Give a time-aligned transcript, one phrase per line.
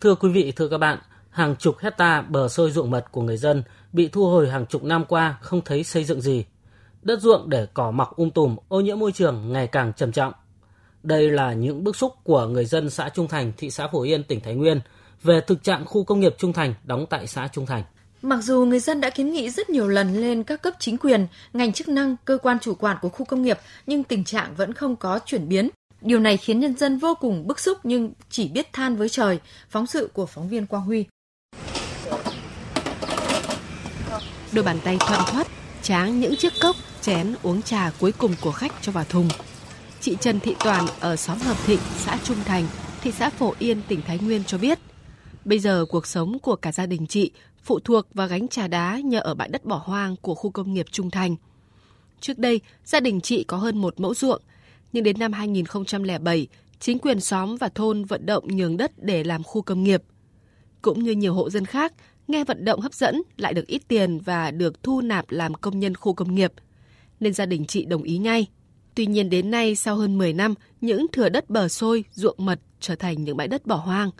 [0.00, 0.98] Thưa quý vị, thưa các bạn,
[1.30, 3.62] hàng chục hecta bờ sôi ruộng mật của người dân
[3.92, 6.44] bị thu hồi hàng chục năm qua không thấy xây dựng gì.
[7.02, 10.32] Đất ruộng để cỏ mọc um tùm, ô nhiễm môi trường ngày càng trầm trọng.
[11.02, 14.24] Đây là những bức xúc của người dân xã Trung Thành, thị xã Phổ Yên,
[14.24, 14.80] tỉnh Thái Nguyên
[15.22, 17.82] về thực trạng khu công nghiệp Trung Thành đóng tại xã Trung Thành.
[18.22, 21.26] Mặc dù người dân đã kiến nghị rất nhiều lần lên các cấp chính quyền,
[21.52, 24.72] ngành chức năng, cơ quan chủ quản của khu công nghiệp, nhưng tình trạng vẫn
[24.72, 25.68] không có chuyển biến.
[26.00, 29.38] Điều này khiến nhân dân vô cùng bức xúc nhưng chỉ biết than với trời.
[29.70, 31.04] Phóng sự của phóng viên Quang Huy.
[34.52, 35.46] Đôi bàn tay thuận thoát,
[35.82, 39.28] tráng những chiếc cốc, chén uống trà cuối cùng của khách cho vào thùng.
[40.00, 42.66] Chị Trần Thị Toàn ở xóm Hợp Thịnh, xã Trung Thành,
[43.02, 44.78] thị xã Phổ Yên, tỉnh Thái Nguyên cho biết,
[45.44, 47.30] bây giờ cuộc sống của cả gia đình chị
[47.64, 50.74] phụ thuộc vào gánh trà đá nhờ ở bãi đất bỏ hoang của khu công
[50.74, 51.36] nghiệp Trung Thành.
[52.20, 54.42] Trước đây, gia đình chị có hơn một mẫu ruộng,
[54.92, 56.46] nhưng đến năm 2007,
[56.80, 60.02] chính quyền xóm và thôn vận động nhường đất để làm khu công nghiệp.
[60.82, 61.92] Cũng như nhiều hộ dân khác,
[62.28, 65.80] nghe vận động hấp dẫn lại được ít tiền và được thu nạp làm công
[65.80, 66.52] nhân khu công nghiệp,
[67.20, 68.46] nên gia đình chị đồng ý ngay.
[68.94, 72.60] Tuy nhiên đến nay sau hơn 10 năm, những thửa đất bờ sôi, ruộng mật
[72.80, 74.10] trở thành những bãi đất bỏ hoang.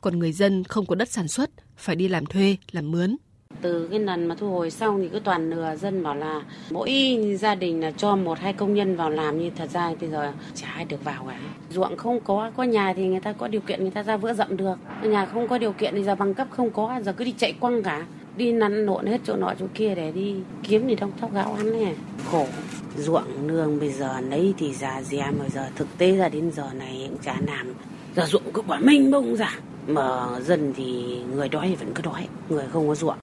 [0.00, 3.16] Còn người dân không có đất sản xuất, phải đi làm thuê, làm mướn.
[3.60, 7.18] Từ cái lần mà thu hồi xong thì cứ toàn nửa dân bảo là mỗi
[7.40, 10.32] gia đình là cho một hai công nhân vào làm như thật ra bây giờ
[10.54, 11.38] chả ai được vào cả.
[11.70, 14.32] Ruộng không có, có nhà thì người ta có điều kiện người ta ra vữa
[14.32, 14.74] rậm được.
[15.02, 17.52] Nhà không có điều kiện thì giờ bằng cấp không có, giờ cứ đi chạy
[17.60, 18.06] quăng cả.
[18.36, 21.54] Đi nắn nộn hết chỗ nọ chỗ kia để đi kiếm thì đông thóc gạo
[21.56, 21.94] ăn này.
[22.30, 22.46] Khổ.
[22.96, 26.70] Ruộng nương bây giờ lấy thì già dè mà giờ thực tế ra đến giờ
[26.74, 27.74] này cũng chả làm.
[28.16, 29.54] Giờ ruộng cứ bỏ mênh bông ra
[29.86, 33.16] mà dân thì người đói thì vẫn cứ đói, người không có ruộng.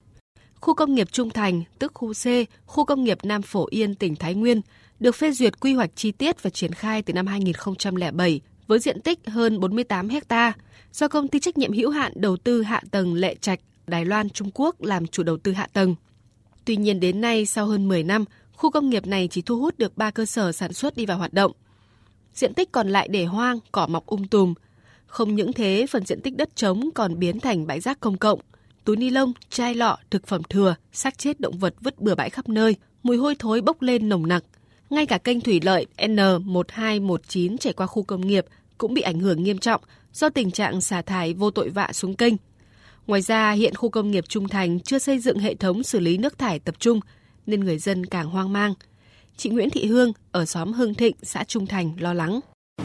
[0.64, 2.24] Khu công nghiệp Trung Thành, tức khu C,
[2.66, 4.60] khu công nghiệp Nam Phổ Yên, tỉnh Thái Nguyên,
[5.00, 9.00] được phê duyệt quy hoạch chi tiết và triển khai từ năm 2007 với diện
[9.00, 10.52] tích hơn 48 ha
[10.92, 14.30] do công ty trách nhiệm hữu hạn đầu tư hạ tầng Lệ Trạch, Đài Loan,
[14.30, 15.94] Trung Quốc làm chủ đầu tư hạ tầng.
[16.64, 19.78] Tuy nhiên đến nay sau hơn 10 năm, khu công nghiệp này chỉ thu hút
[19.78, 21.52] được 3 cơ sở sản xuất đi vào hoạt động.
[22.34, 24.54] Diện tích còn lại để hoang, cỏ mọc um tùm.
[25.06, 28.40] Không những thế, phần diện tích đất trống còn biến thành bãi rác công cộng–
[28.84, 32.30] túi ni lông, chai lọ, thực phẩm thừa, xác chết động vật vứt bừa bãi
[32.30, 34.44] khắp nơi, mùi hôi thối bốc lên nồng nặc.
[34.90, 38.44] Ngay cả kênh thủy lợi N1219 chảy qua khu công nghiệp
[38.78, 39.80] cũng bị ảnh hưởng nghiêm trọng
[40.12, 42.34] do tình trạng xả thải vô tội vạ xuống kênh.
[43.06, 46.18] Ngoài ra, hiện khu công nghiệp Trung Thành chưa xây dựng hệ thống xử lý
[46.18, 47.00] nước thải tập trung
[47.46, 48.74] nên người dân càng hoang mang.
[49.36, 52.40] Chị Nguyễn Thị Hương ở xóm Hưng Thịnh, xã Trung Thành lo lắng.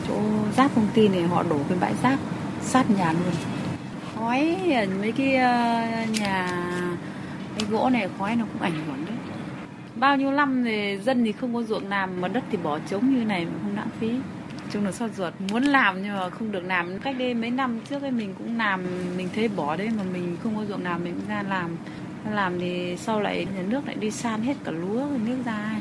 [0.08, 0.22] Chỗ
[0.58, 2.20] rác công ty này họ đổ cái bãi rác
[2.62, 3.34] sát nhà luôn
[4.20, 4.58] khói
[5.00, 5.82] mấy cái ờ,
[6.20, 6.48] nhà
[7.60, 9.16] cái gỗ này khói nó cũng ảnh hưởng đấy.
[9.96, 13.16] Bao nhiêu năm thì dân thì không có ruộng làm mà đất thì bỏ trống
[13.16, 14.12] như này mà không lãng phí.
[14.72, 15.34] Chung là xót ruột.
[15.52, 17.00] Muốn làm nhưng mà không được làm.
[17.00, 18.84] Cách đây mấy năm trước ấy mình cũng làm
[19.18, 21.78] mình thấy bỏ đấy mà mình không có ruộng làm mình cũng ra làm.
[22.32, 25.80] Làm thì sau lại nhà nước lại đi san hết cả lúa nước ra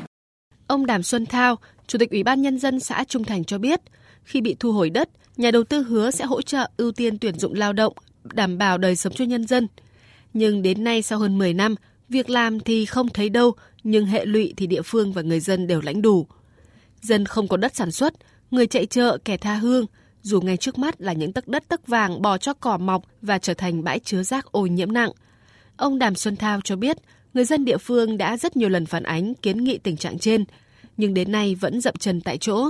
[0.67, 1.55] Ông Đàm Xuân Thao,
[1.87, 3.81] Chủ tịch Ủy ban Nhân dân xã Trung Thành cho biết,
[4.23, 7.39] khi bị thu hồi đất, nhà đầu tư hứa sẽ hỗ trợ ưu tiên tuyển
[7.39, 7.93] dụng lao động
[8.23, 9.67] đảm bảo đời sống cho nhân dân.
[10.33, 11.75] Nhưng đến nay sau hơn 10 năm,
[12.09, 13.53] việc làm thì không thấy đâu,
[13.83, 16.27] nhưng hệ lụy thì địa phương và người dân đều lãnh đủ.
[17.01, 18.13] Dân không có đất sản xuất,
[18.51, 19.85] người chạy chợ kẻ tha hương,
[20.21, 23.37] dù ngay trước mắt là những tấc đất tấc vàng bò cho cỏ mọc và
[23.37, 25.11] trở thành bãi chứa rác ô nhiễm nặng.
[25.77, 26.97] Ông Đàm Xuân Thao cho biết,
[27.33, 30.45] người dân địa phương đã rất nhiều lần phản ánh kiến nghị tình trạng trên,
[30.97, 32.69] nhưng đến nay vẫn dậm chân tại chỗ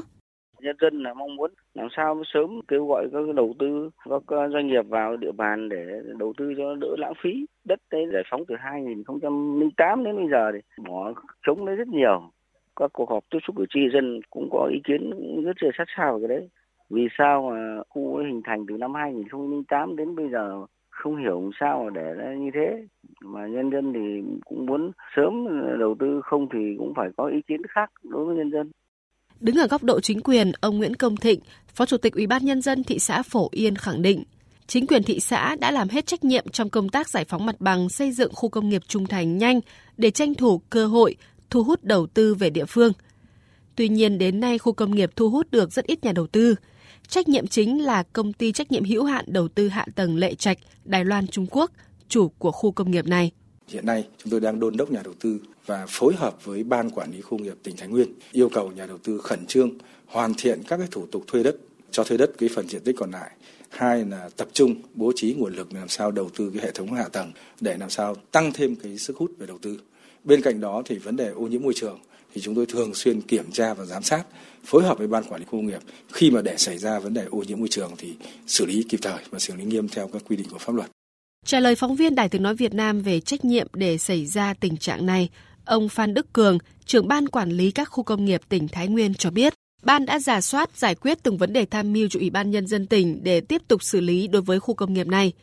[0.62, 3.90] nhân dân là mong muốn làm sao sớm kêu gọi các đầu tư,
[4.28, 7.46] các doanh nghiệp vào địa bàn để đầu tư cho đỡ lãng phí.
[7.66, 11.14] Đất đấy giải phóng từ 2008 đến bây giờ thì bỏ
[11.48, 12.22] chống đấy rất nhiều.
[12.75, 15.12] Các cuộc họp tiếp xúc cử tri dân cũng có ý kiến
[15.44, 16.50] rất là sát sao về cái đấy.
[16.90, 21.52] Vì sao mà khu ấy hình thành từ năm 2008 đến bây giờ không hiểu
[21.59, 22.86] sao mà để nó như thế?
[23.24, 25.48] Mà nhân dân thì cũng muốn sớm
[25.80, 28.72] đầu tư, không thì cũng phải có ý kiến khác đối với nhân dân.
[29.40, 31.40] Đứng ở góc độ chính quyền, ông Nguyễn Công Thịnh,
[31.74, 34.24] Phó Chủ tịch Ủy ban nhân dân thị xã Phổ Yên khẳng định,
[34.68, 37.56] chính quyền thị xã đã làm hết trách nhiệm trong công tác giải phóng mặt
[37.60, 39.60] bằng xây dựng khu công nghiệp trung thành nhanh
[39.98, 41.16] để tranh thủ cơ hội
[41.50, 42.94] thu hút đầu tư về địa phương.
[43.75, 46.56] Tuy nhiên đến nay khu công nghiệp thu hút được rất ít nhà đầu tư.
[47.08, 50.36] Trách nhiệm chính là công ty trách nhiệm hữu hạn đầu tư hạ tầng Lệ
[50.36, 51.72] Trạch, Đài Loan, Trung Quốc,
[52.08, 53.31] chủ của khu công nghiệp này.
[53.69, 56.89] Hiện nay, chúng tôi đang đôn đốc nhà đầu tư và phối hợp với ban
[56.89, 59.71] quản lý khu nghiệp tỉnh Thái Nguyên yêu cầu nhà đầu tư khẩn trương
[60.06, 61.56] hoàn thiện các cái thủ tục thuê đất,
[61.92, 63.31] cho thuê đất cái phần diện tích còn lại.
[63.69, 66.94] Hai là tập trung bố trí nguồn lực làm sao đầu tư cái hệ thống
[66.94, 67.31] hạ tầng
[67.62, 69.80] để làm sao tăng thêm cái sức hút về đầu tư.
[70.24, 72.00] Bên cạnh đó thì vấn đề ô nhiễm môi trường
[72.33, 74.24] thì chúng tôi thường xuyên kiểm tra và giám sát,
[74.65, 75.81] phối hợp với ban quản lý khu công nghiệp.
[76.13, 78.13] Khi mà để xảy ra vấn đề ô nhiễm môi trường thì
[78.48, 80.89] xử lý kịp thời và xử lý nghiêm theo các quy định của pháp luật.
[81.45, 84.53] Trả lời phóng viên Đài Tiếng Nói Việt Nam về trách nhiệm để xảy ra
[84.53, 85.30] tình trạng này,
[85.65, 89.13] ông Phan Đức Cường, trưởng ban quản lý các khu công nghiệp tỉnh Thái Nguyên
[89.13, 89.53] cho biết,
[89.83, 92.68] ban đã giả soát giải quyết từng vấn đề tham mưu cho Ủy ban Nhân
[92.68, 95.33] dân tỉnh để tiếp tục xử lý đối với khu công nghiệp này.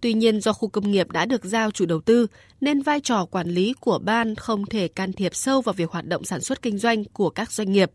[0.00, 2.26] Tuy nhiên do khu công nghiệp đã được giao chủ đầu tư
[2.60, 6.06] nên vai trò quản lý của ban không thể can thiệp sâu vào việc hoạt
[6.06, 7.90] động sản xuất kinh doanh của các doanh nghiệp.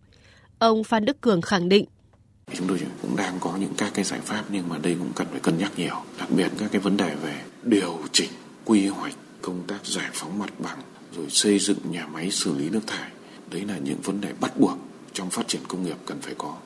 [0.59, 1.85] Ông Phan Đức Cường khẳng định
[2.57, 5.27] chúng tôi cũng đang có những các cái giải pháp nhưng mà đây cũng cần
[5.31, 5.95] phải cân nhắc nhiều.
[6.17, 8.29] Đặc biệt các cái vấn đề về điều chỉnh
[8.65, 10.79] quy hoạch, công tác giải phóng mặt bằng,
[11.15, 13.11] rồi xây dựng nhà máy xử lý nước thải.
[13.49, 14.77] Đấy là những vấn đề bắt buộc
[15.13, 16.57] trong phát triển công nghiệp cần phải có.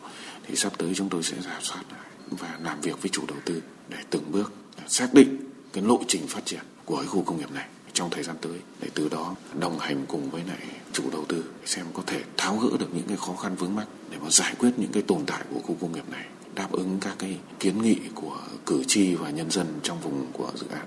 [0.47, 1.83] Thì sắp tới chúng tôi sẽ giả soát
[2.29, 4.53] và làm việc với chủ đầu tư để từng bước
[4.87, 5.37] xác định
[5.73, 8.59] cái lộ trình phát triển của cái khu công nghiệp này trong thời gian tới
[8.81, 10.57] để từ đó đồng hành cùng với lại
[10.91, 13.87] chủ đầu tư xem có thể tháo gỡ được những cái khó khăn vướng mắc
[14.11, 16.25] để mà giải quyết những cái tồn tại của khu công nghiệp này
[16.55, 20.51] đáp ứng các cái kiến nghị của cử tri và nhân dân trong vùng của
[20.55, 20.85] dự án.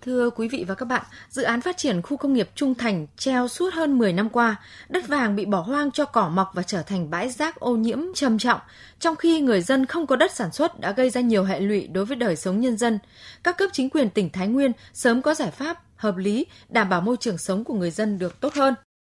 [0.00, 3.06] Thưa quý vị và các bạn, dự án phát triển khu công nghiệp Trung Thành
[3.16, 4.56] treo suốt hơn 10 năm qua,
[4.88, 7.98] đất vàng bị bỏ hoang cho cỏ mọc và trở thành bãi rác ô nhiễm
[8.14, 8.60] trầm trọng,
[8.98, 11.86] trong khi người dân không có đất sản xuất đã gây ra nhiều hệ lụy
[11.86, 12.98] đối với đời sống nhân dân.
[13.42, 17.00] Các cấp chính quyền tỉnh Thái Nguyên sớm có giải pháp hợp lý đảm bảo
[17.00, 18.74] môi trường sống của người dân được tốt hơn.